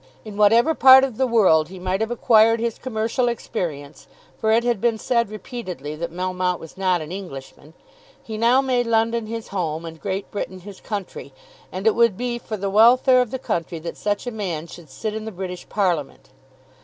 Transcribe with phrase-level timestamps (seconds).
[0.25, 4.63] In whatever part of the world he might have acquired his commercial experience, for it
[4.63, 7.75] had been said repeatedly that Melmotte was not an Englishman,
[8.23, 11.33] he now made London his home and Great Britain his country,
[11.71, 14.89] and it would be for the welfare of the country that such a man should
[14.89, 16.29] sit in the British Parliament.